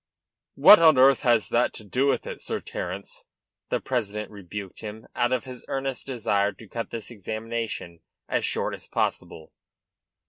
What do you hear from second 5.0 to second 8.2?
out of his earnest desire to cut this examination